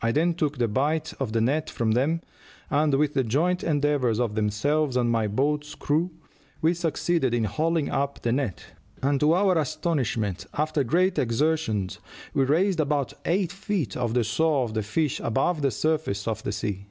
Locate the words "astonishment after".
9.58-10.82